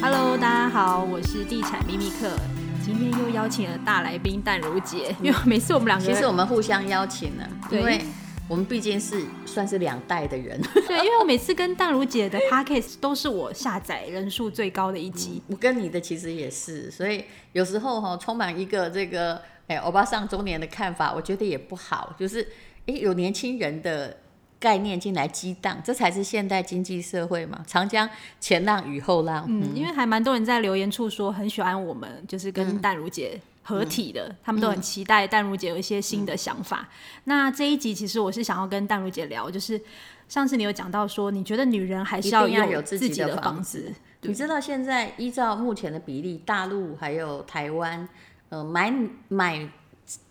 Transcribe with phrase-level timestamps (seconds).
[0.00, 2.36] Hello，大家好，我是地产秘密客，
[2.84, 8.00] 今天又邀请了大来宾淡如姐，因为每次我们两个，其实我们互相邀请了，因为
[8.48, 22.46] 我们毕竟是算是两代的人， 对，因为我每次跟淡如姐的 podcast 都是我下载人数最高的一集，我跟你的其实也是，所以有时候哈、哦，充满一个这个哎欧巴上中年的看法，我觉得也不好，就是
[22.86, 24.18] 哎有年轻人的。
[24.66, 27.62] 概念进来激荡，这才是现代经济社会嘛。
[27.68, 28.08] 长江
[28.40, 36.80] 前浪与后浪，嗯，因为还蛮多人在留言处说很喜欢我们，就是跟淡如姐合体的，嗯、他们都很期待淡如姐有一些新的想法。
[36.80, 36.90] 嗯、
[37.26, 39.80] 那这一集其实我是想要跟淡如姐聊，就是
[40.26, 43.92] 上次你有讲到说，你觉得女人还是要有自己的房子。
[44.22, 48.08] 你知道现在依照目前的比例，大陆还有台湾，
[48.48, 48.92] 呃，买
[49.28, 49.68] 买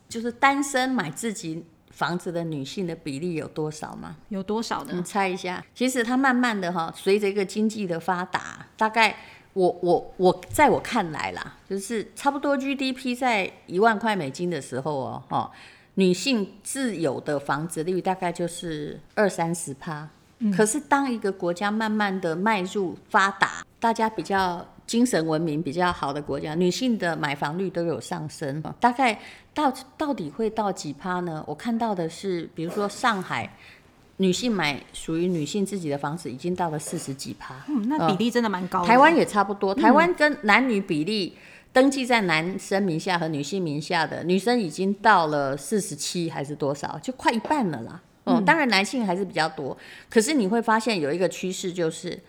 [0.10, 1.64] 就是单身买自己。
[1.96, 4.18] 房子的女性的比例有多少吗？
[4.28, 4.92] 有多少呢？
[4.94, 5.64] 你猜一下。
[5.74, 9.16] 其实它慢慢的哈，随着一个经济的发达，大概
[9.54, 15.50] 我我我在我看来啦，就是差不多 GDP 在一万块美金的时候哦，哈，
[15.94, 20.10] 女性自有的房子率大概就是二三十趴。
[20.40, 20.52] 嗯。
[20.52, 24.68] 可是当一个国家慢慢的迈入发达，大家比较。
[24.88, 29.20] 精神文明比较好的国家，女性的买房率都有上升，大概
[29.54, 31.44] 到到底会到几趴呢？
[31.48, 33.52] 我看到的是，比如说上海，
[34.18, 38.88] 女性买属于女性自己的房子已经到了四十几趴，嗯，那比例真的蛮高的。
[38.88, 41.36] 台湾也差不多，台湾跟男女比例
[41.74, 48.02] 登记在男生名下和女性名下的女生已经到了四十七还是多少，就快一半了啦。
[48.26, 49.76] 嗯，当然男性还是比较多，
[50.12, 52.20] 可是你会发现有一个趋势，就是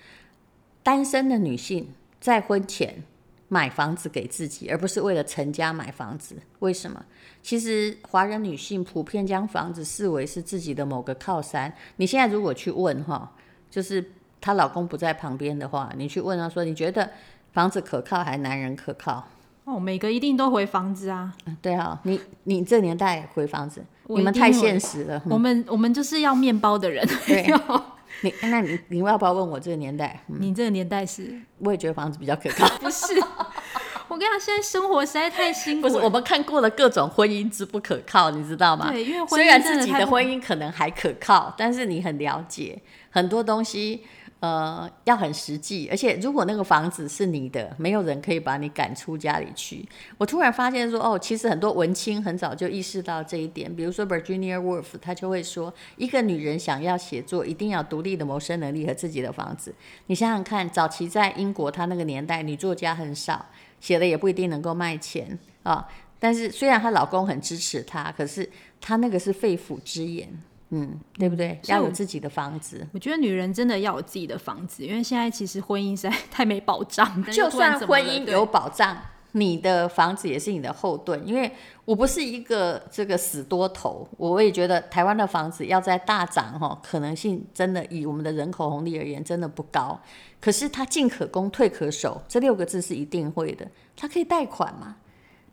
[0.82, 1.86] 单身的女性。
[2.27, 2.92] 在婚前
[3.46, 6.34] 买房子给自己，而不是为了成家买房子。
[6.58, 7.00] 为什么？
[7.41, 11.72] 其实华人女性普遍将房子视为是自己的某个靠山。
[11.98, 13.30] 你现在如果去问哈，
[13.70, 14.04] 就是
[14.41, 17.08] 她老公不在旁边的话，你去问她说，你觉得
[17.52, 19.28] 房子可靠还是男人可靠？
[19.62, 21.32] 哦，每个一定都回房子啊。
[21.62, 25.22] 对啊，你你这年代回房子，你们太现实了。
[25.26, 27.06] 我们我们就是要面包的人。
[27.25, 27.47] 对。
[28.22, 30.21] 你那你你要不要问我这个年代？
[30.28, 31.41] 嗯、你这个年代是？
[31.59, 32.66] 我也觉得房子比较可靠。
[32.78, 33.15] 不是，
[34.09, 35.88] 我跟你讲，现在生活实在太辛苦。
[35.88, 38.91] 不是，我们看过了各种婚姻之不可靠，你知道吗？
[38.91, 44.05] 对，因为虽然自己的婚姻可能还可靠，但是你很了解很多东西。
[44.38, 49.82] 呃，要很实际，而且如果那个房子是你的，没有人可以把你赶出家里去。
[50.19, 53.75] 我突然发现说，哦，其实很多文青很早就意识到这一点。
[53.75, 59.75] 比如说 Virginia Woolf，他就会说，一个女人想要写作，一定要独立的谋生能力和自己的房子。
[60.08, 63.46] 你想想看，早期在英国，她那个年代女作家很少，
[63.80, 65.88] 写的也不一定能够卖钱啊。
[66.19, 68.48] 但是虽然她老公很支持她，可是
[68.82, 70.28] 她那个是肺腑之言。
[70.71, 71.60] 嗯，对不对？
[71.66, 72.84] 要有自己的房子。
[72.93, 77.22] 我觉得女人真的要有自己的房子，因为现在其实婚姻实在太没保障。
[77.32, 78.97] 就算婚姻有保障，
[79.32, 81.25] 你的房子也是你的后盾。
[81.26, 81.50] 因为
[81.84, 90.00] 我不是一个这个死多头，我也觉得台湾的房子要在大涨哈，可能性真的以我们的人口红利而言，真的不高。
[90.41, 93.66] 可是它进可攻，退可守，这六个字是一定会的。
[93.97, 94.97] 它可以贷款嘛？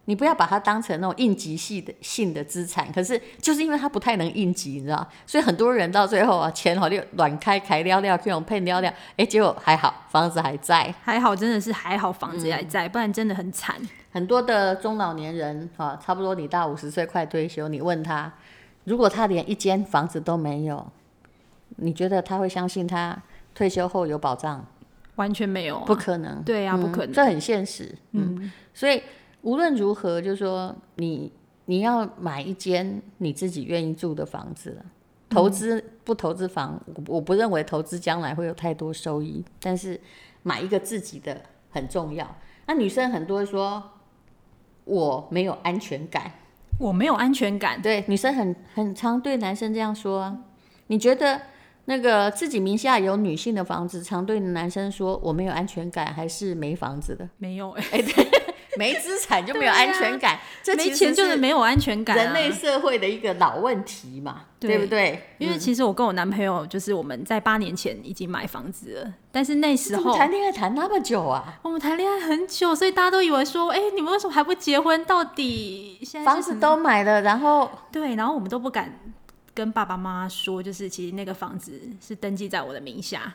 [0.06, 13.78] 你不要把它当成那种应急性的性的资产，可是就是因为它不太能应急，你知道，所以很多人到最后啊，钱好就乱开开撩撩，这种配撩撩，哎，结果还好，房子还在，还好，真的是还好，房子还在，嗯、不然真的很惨。
[14.12, 18.30] 很多的中老年人啊，差不多你大五十岁快退休，你问他，
[18.84, 20.86] 如果他连一间房子都没有，
[21.78, 23.18] 你觉得他会相信他
[23.56, 24.66] 退休后有保障？
[25.16, 26.44] 完全没有、啊，不可能。
[26.44, 27.96] 对呀、啊，不可能、嗯，这很现实。
[28.12, 29.02] 嗯，嗯所以。
[29.44, 31.32] 无论如何，就是说你
[31.66, 34.86] 你要买一间你自己愿意住的房子了。
[35.30, 39.44] 投资不投资房，我我不认为投资将来会有太多收益。
[39.60, 40.00] 但是
[40.44, 42.36] 买一个自己的很重要。
[42.68, 43.82] 那女生很多说
[44.84, 46.32] 我没有安全感，
[46.78, 47.82] 我没有安全感。
[47.82, 50.38] 对，女生很很常对男生这样说啊。
[50.88, 51.42] 你觉得
[51.86, 57.28] 那个自己名下有女性的房子，常对男生说我没有安全感，还是没房子的？
[57.38, 58.43] 没有哎、欸，对。
[58.80, 62.16] 没资产就没有安全感，这没钱就是没有安全感。
[62.16, 65.30] 人类社会的一个老问题嘛，对不对？
[65.38, 75.04] 因为其实我跟我男朋友就是我们在八年前已经买房子了，但是那时候谈恋爱谈那么久啊，我们谈恋爱很久，所以大家都以为说，哎，你们为什么还不结婚？
[75.06, 79.00] 到底现在房子都买了，然后对，然后我们都不敢
[79.54, 83.34] 跟爸爸妈妈说，就是其实那个房子是登记在我的名下。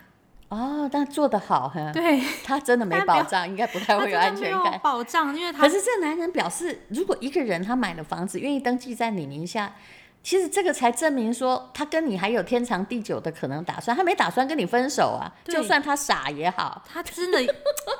[0.48, 4.80] 哦，但做得好哈，对，他真的没保障，应该不太会有安全感。
[4.82, 9.74] 保障，因为他可是这男人表示，如果一个人他买了房子，愿意登记在你名下，
[10.22, 15.30] 其实这个才证明说，他跟你还有天长地久的可能打算，他没打算跟你分手啊。
[15.44, 17.54] 就算他傻也好，他真的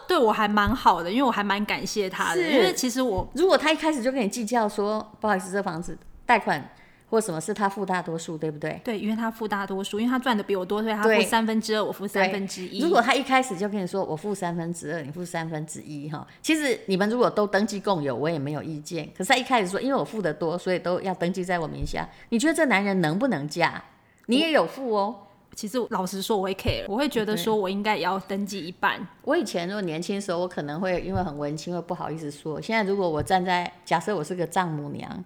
[0.07, 2.41] 对我还蛮好的，因为我还蛮感谢他的。
[2.41, 6.67] 因为其实我如果他一开始就跟你计较说，不好意思，这房子贷款。
[7.11, 8.81] 或什么是他付大多数，对不对？
[8.85, 12.83] 对，因为他付大多数，因为他赚的比我多，所以他付三分之二，我付三分之一。
[12.83, 19.09] 如果他一开始就跟你说我付三分之二，你付三分之一，哈，其实你们如果都登记共有，我也没有意见。
[19.17, 22.07] 可是他一开始说，因为我付的多，所以都要登记在我名下。
[22.29, 23.83] 你觉得这男人能不能嫁？
[24.27, 25.17] 你也有付哦。
[25.55, 29.05] 其实老实说，我会 care，我会觉得说我应该也要登记一半。
[29.23, 32.61] 我以前如果年轻的时候，我可能会因为很文青，会不好意思说。
[32.61, 35.25] 现在如果我站在假设我是个丈母娘。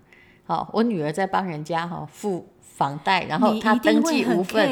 [0.53, 4.63] 好，我女儿在帮人家哈付房贷，然后她登记无份，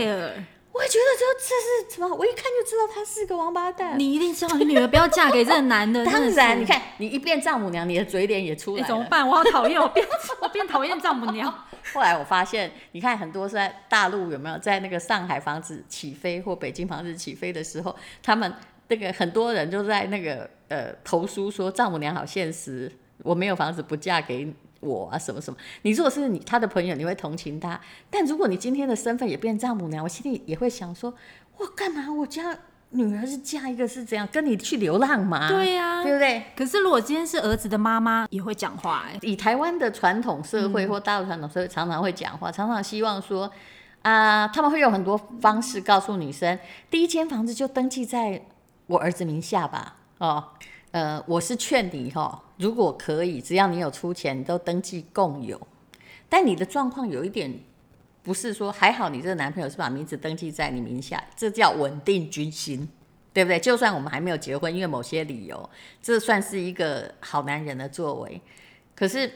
[0.73, 2.15] 我也觉得这这是什么？
[2.15, 3.99] 我一看就知道她是个王八蛋。
[3.99, 6.05] 你一定知道你女儿不要嫁给这个男的。
[6.07, 8.89] 当然，你看你一变丈母娘，你的嘴脸也出来了。
[8.89, 9.27] 怎么办？
[9.27, 10.07] 我好讨厌，我变
[10.43, 11.51] 我变讨厌丈母娘。
[11.95, 18.53] 后来我发现，你看很多是在大陆有没有在那个上海房子起飞或北京房子起飞的时候，他们
[18.89, 22.93] 那个很多人就在那个呃投诉说丈母娘好现实，
[23.23, 24.55] 我没有房子不嫁给你。
[24.81, 25.59] 我啊，什么什么？
[25.83, 27.79] 你如果是你他的朋友，你会同情他；
[28.11, 31.13] 但如果你今天的身份也变丈母娘，我心里也会想说：
[31.59, 32.11] 我干嘛？
[32.13, 32.57] 我家
[32.91, 35.49] 女儿是嫁一个是这样，跟你去流浪吗？
[35.49, 36.43] 对呀、啊，对不对？
[36.57, 39.19] 可是如果今天是儿子的妈妈，也会讲话哎。
[39.23, 43.45] 以台湾的传统社会或大陆传统社会，常常会讲话，常常希望说
[44.03, 46.59] 啊、呃，他们会有很多方式告诉女生：
[46.91, 48.43] 第一间房子就登记在
[48.87, 49.97] 我儿子名下吧。
[50.19, 50.43] 哦，
[50.91, 52.50] 呃，我是劝你哈、哦。
[52.61, 55.59] 如果可以，只要你有出钱，都登记共有。
[56.29, 57.51] 但你的状况有一点，
[58.23, 62.87] 不是说还好，你这个男朋友是把名字登记在你名下，这叫稳定军心，
[63.33, 63.59] 对不对？
[63.59, 65.71] 就算我们还没有结婚，因为某些理由，
[66.03, 68.39] 这算是一个好男人的作为。
[68.95, 69.33] 可是，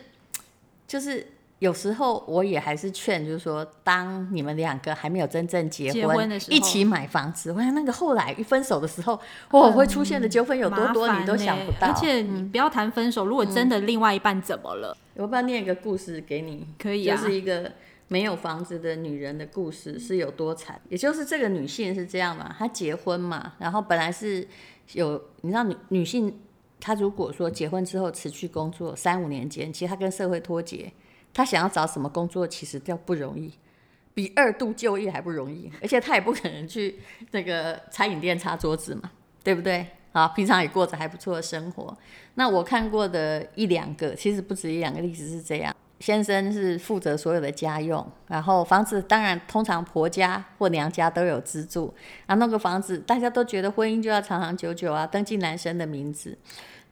[0.86, 1.26] 就是。
[1.64, 9.18] 有时候我也还是劝，就是说，当你们两个还没有真正结婚，结婚的时候，一起买房子，我想那个后来一分手的时候，
[9.50, 11.88] 哦，会出现的纠纷有多多，你都想不到。
[11.88, 14.94] 而且你不要谈分手，如果真的另外一半怎么了？
[15.14, 17.72] 我不要念一个故事给你，可以啊，就是一个
[18.08, 20.78] 没有房子的女人的故事，是有多惨。
[20.90, 24.46] 也就是这个女性是这样嘛，她结婚嘛，然后本来是
[24.92, 26.38] 有，你知道女女性，
[26.78, 30.92] 她如果说结婚之后辞去工作三五年间，其实她跟社会脱节。
[31.34, 33.52] 他想要找什么工作，其实都不容易，
[34.14, 37.00] 比二度就业还不容易，而且他也不可能去
[37.32, 39.10] 那个餐饮店擦桌子嘛，
[39.42, 39.86] 对不对？
[40.12, 41.92] 啊，平常也过着还不错的生活。
[42.36, 51.92] 那我看过的一两个，其实不止一两个例子是这样：先生是负责所有的家用，然后房子当然通常婆家或娘家都有资助，
[52.26, 56.38] 啊，那个房子大家都觉得婚姻就要长长久久啊，登记男生的名字。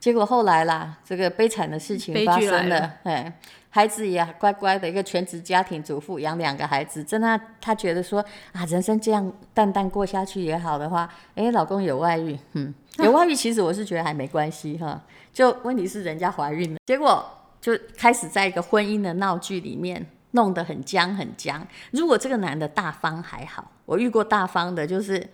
[0.01, 3.39] 结果后来啦，这个悲惨的事情发生了，了哎，
[3.75, 15.01] 孩子也乖乖的一个全职家庭主妇养两个孩子，真的他觉得说啊，人生这样淡淡过下去也好的话，哎，老公有外遇，嗯，有外遇其实我是觉得还没关系哈，
[15.33, 17.25] 就问题是人家怀孕了，结果
[17.59, 21.65] 就开始在一个婚姻的闹剧里面弄得很僵很僵。
[21.89, 25.27] 如果这个男的大方还好，我遇过大方的，就是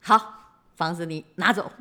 [0.00, 1.72] 好，房子你拿走。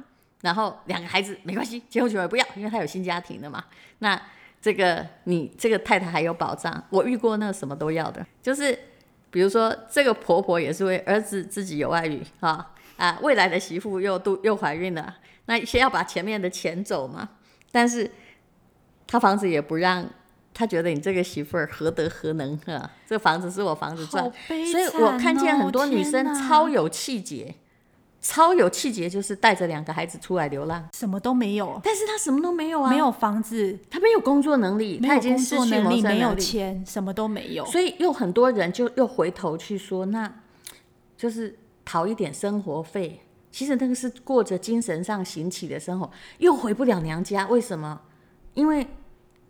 [0.41, 3.61] 然后两个孩子没关系，结婚求也不要，因为他有新家庭了嘛。
[3.97, 4.17] 那
[4.61, 6.83] 这个你这个太太还有保障。
[6.89, 8.77] 我遇过那个什么都要的，就是
[9.31, 17.29] 比如说这个婆婆也是为儿子自己有外遇啊啊，未来的媳妇又都又怀孕了，那先要把前面的钱走嘛。
[17.71, 18.09] 但是
[19.07, 20.05] 他房子也不让，
[20.53, 22.91] 他觉得你这个媳妇儿何德何能啊？
[23.07, 27.55] 这房子是我房子赚，哦、所以我看见很多女生超有气节。
[28.21, 31.79] 超有气节，就是带着两个孩子出来流浪，什么都没有。
[31.83, 37.65] 但是他什么都没有啊，没有房子，他没有工作能力，他已经失去能力，没有钱，什么都没有。
[37.65, 40.31] 所以又很多人就又回头去说，那
[41.17, 43.21] 就是讨一点生活费。
[43.51, 47.47] 其实那个是过着精神上行乞的生活，又回不了娘家。
[47.47, 48.01] 为什么？
[48.53, 48.85] 因为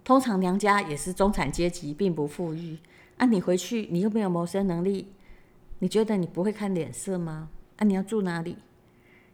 [0.04, 2.78] 通常娘家也是中产阶级，并不富裕。
[3.18, 5.12] 啊，你回去你又没有谋生能力，
[5.80, 7.50] 你觉得你不会看脸色吗？
[7.80, 8.56] 啊，你要住哪里？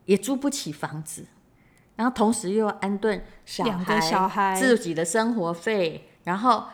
[0.05, 1.25] 也租不起房子，
[1.95, 6.65] 然后同时又要安顿小孩，两个小孩自己的生活费，然后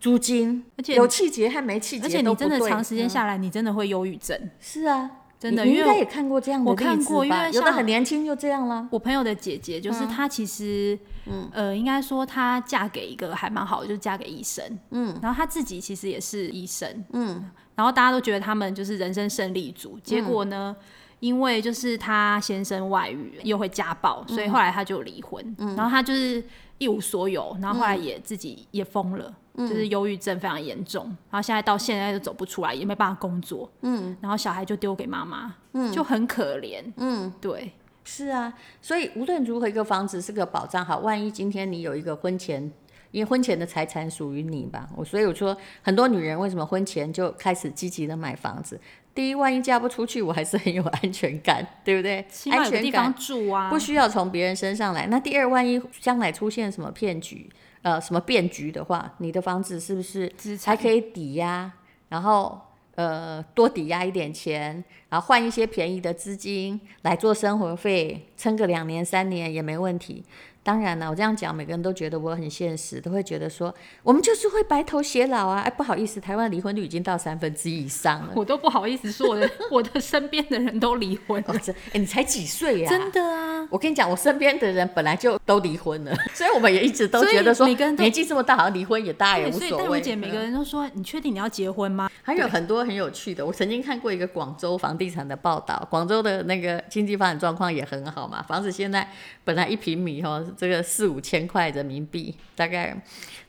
[0.00, 4.50] 租金，而且有气节和没气节，而且你真的长时间下来，嗯、你真的会忧郁症。
[4.58, 6.70] 是啊，真的，你应该也看过这样的？
[6.70, 8.88] 我看过，因为有的很年轻就这样了。
[8.90, 17.50] 我朋友的姐姐就是她，其实，嗯，呃，应该说她嫁给一个还蛮好的，就是嫁给医生，嗯，然后她自己其实也是医生，嗯。
[17.74, 20.84] 然后大家都觉得他们就是人生胜利组，结果呢，嗯、
[21.20, 25.54] 因为就是她先生外遇又会家暴，所以后来他就离婚。
[25.58, 26.42] 嗯、然后他就是
[26.78, 29.30] 一无所有，然后后来也自己也疯了。
[29.56, 37.72] 就是忧郁症非常严重，然后现在到现在都走不出来，也没办法工作，嗯，然后小孩就丢给妈妈，嗯，就很可怜，嗯，对，
[38.04, 40.84] 是啊，所以无论如何，一个房子是个保障。
[40.84, 42.70] 好，万一今天你有一个婚前，
[43.12, 48.78] 因为婚前的财产属于你吧，我所以我说，很多女人为什么婚前就开始积极的买房子？
[49.14, 52.22] 第一，万一嫁不出去，我还是很有安全感，对不对？
[52.28, 55.06] 起码有地方住啊，不需要从别人身上来。
[55.06, 57.48] 那第二，万一将来出现什么骗局？
[57.82, 60.32] 呃，什么变局的话，你的房子是不是
[60.64, 61.70] 还可以抵押？
[62.08, 62.60] 然后
[62.94, 70.24] 呃，多抵押一点钱，然后换一些便宜的资金来做生活费，撑个两年三年也没问题。
[70.66, 75.60] 当然了，我这样讲，每个人都觉得我很现实，都会觉得说，我们就是会白头偕老啊！
[75.60, 78.32] 哎，不好意思，台湾离婚率已经到三分之一以上了。
[78.34, 81.54] 我都不好意思说，我的我的身边的人都离婚了。
[81.54, 82.90] 哎、哦，你才几岁呀？
[82.90, 83.68] 真的啊！
[83.70, 89.76] 我跟你讲，我身边的人本来就都离婚了，所以我们也一直都觉得说，年纪这么大，好像离婚也大也无所谓。
[89.78, 92.10] 但我姐每个人都说，你确定你要结婚吗？
[92.24, 99.08] 还有很多很有趣的，我曾经看过一个广州房地产的报道，广州的那个经济发展状况也很好嘛，房子现在
[99.44, 101.46] 本来一平米哦，这个四五千。
[101.46, 102.96] 块人民币，大概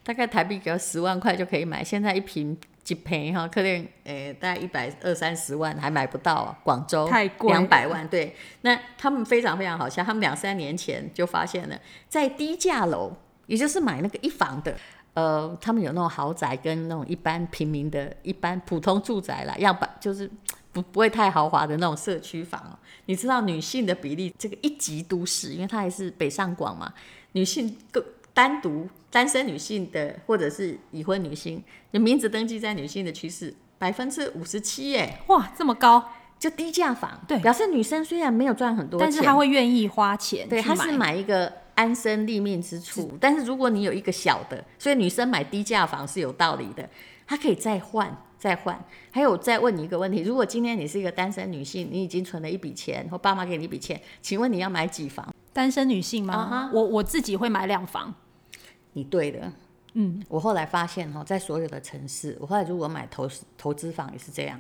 [0.03, 1.83] 大概台币只要十万块就可以买。
[1.83, 3.69] 现在一瓶几瓶哈，可能
[4.03, 6.57] 诶、欸，大概一百二三十万还买不到啊。
[6.63, 8.07] 广州太贵，两百万。
[8.07, 13.11] 对，那他们非常非常好笑，他们两三年前就发现了，在低价楼，
[13.47, 14.75] 也就是买那个一房的，
[15.15, 20.29] 呃，他们有那种豪宅跟那种一般平民的一般普通住宅啦，样板就是
[20.71, 22.77] 不不会太豪华的那种社区房。
[23.05, 26.93] 你知道女性的比例，这个一级都市，因为它还是北上广嘛。
[27.31, 35.19] 女性个单独单身女性的，或者是已婚女性，就名字登记在女性的趋势百分之五十七耶！
[35.27, 36.03] 哇，这么高，
[36.39, 43.17] 就低价房，对，表示女生虽然没有赚很多钱，但是她会愿意花钱，对，她是买一个安身立命之处。
[43.21, 46.89] 但是如果你有一个小的，所以女生买低价房是有道理的，
[47.25, 48.79] 她可以再换再换。
[49.11, 55.33] 还有再问你一个问题：如果今天你是一个单身女性，你已经存了一笔钱，或爸妈给你一笔钱，请问你要买几房？
[55.53, 56.75] 单身女性吗？Uh -huh.
[56.75, 58.13] 我我自己会买两房。
[58.93, 59.51] 你对的，
[59.93, 64.59] 嗯，我后来发现哈，在所有的城市，我后来如果买投资投资房也是这样，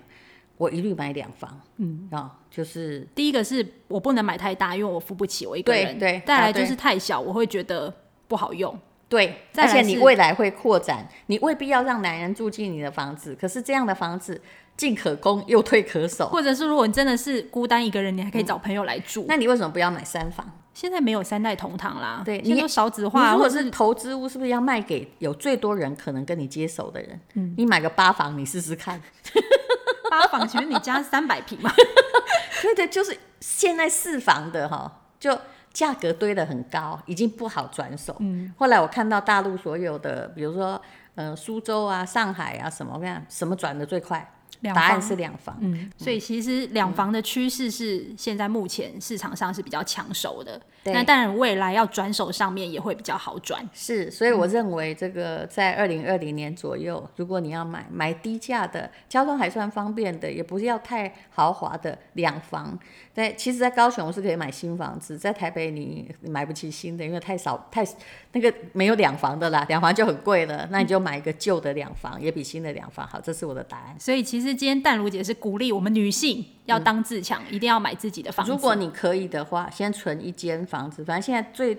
[0.57, 7.93] 我一律买两房，嗯啊，就是第一个是我不能买太大，因为我付不起，我一个人，对，对，再来就是太小，我会觉得
[8.27, 8.77] 不好用，
[9.09, 14.41] 对，而且你未来会扩展，你未必要让男人住进你的房子，可是这样的房子。
[14.77, 19.23] 进可攻，又退可守，或者是如果你真的是孤单一个人，你还可以找朋友来住。
[19.23, 20.47] 嗯、那你为什么不要买三房？
[20.71, 23.31] 现在没有三代同堂啦，对，你都少子化。
[23.31, 27.19] 如果是投资屋，是不是要卖给有最多人可能跟你接手的人？
[27.33, 29.01] 嗯，你买个八房，你试试看。
[30.11, 31.73] 八房，请问你家三百平吗？
[32.61, 35.35] 对对，就是现在四房的哈，就
[35.77, 38.15] 价格堆得很高，已经不好转手。
[38.17, 40.81] 嗯，后来我看到大陆所有的，比如说
[41.13, 44.27] 呃苏州啊、上海啊什么，我看，什么转的最快？
[44.73, 50.59] 答案是两房，嗯，所以其实两房的趋势是现在目前市场上是比较抢手的。
[50.89, 53.67] 那当然，未来要转手上面也会比较好转。
[53.73, 62.79] 是，所以我认为这个在二零二零年左右，嗯，如果你要买买低价的，交通还算方便的，也不是要太豪华的两房。
[63.13, 67.85] 在，其实，在高雄是可以买新房子，在台北你买不起新的，因为太少太
[68.31, 70.65] 那个没有两房的啦，两房就很贵了。
[70.71, 73.19] 那你就买一个旧的两房，也比新的两房好。
[73.19, 73.95] 这是我的答案。
[73.99, 78.51] 所以，其实今天淡如姐是鼓励我们女性要当自强，嗯，一定要买自己的房子。
[78.51, 80.89] 如果你可以的话，先存一间房。
[80.89, 81.77] 子，反正现在最，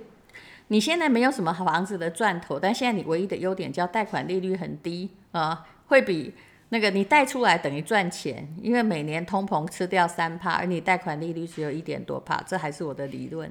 [0.68, 6.32] 你现在没有什么房子的赚头，但现在你唯一的优点叫贷款利率很低啊，会比
[6.70, 13.50] 那个你贷出来等于赚钱，因为每年通膨吃掉三趴，而你贷款利率只有一点多趴，这还是我的理论。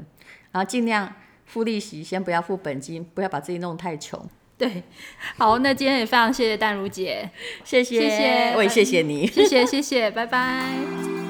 [0.51, 1.11] 然后尽量
[1.45, 4.23] 付利息，先不要付本金，不要把自己弄太穷。
[4.59, 4.83] 对，
[5.37, 7.29] 好，那今天也非常谢谢淡如姐，
[7.63, 11.26] 谢谢，谢谢，我也谢谢你，谢谢，谢谢，拜拜。